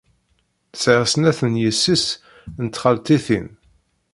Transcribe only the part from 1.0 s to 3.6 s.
snat n yessi-s n txaltitin.